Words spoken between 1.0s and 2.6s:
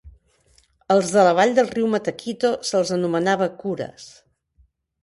de la vall del riu Mataquito